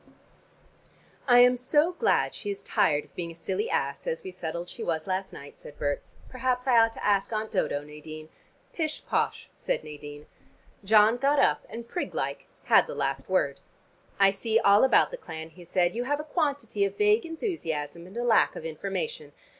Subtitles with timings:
[1.27, 4.81] "I'm so glad she is tired of being a silly ass, as we settled she
[4.83, 6.17] was last night," said Berts.
[6.27, 8.29] "Perhaps I ought to ask Aunt Dodo, Nadine."
[8.73, 10.25] "Pish posh," said Nadine.
[10.83, 13.59] John got up, and prig like had the last word.
[14.19, 15.93] "I see all about the clan," he said.
[15.93, 19.33] "You have a quantity of vague enthusiasm, and a lack of information.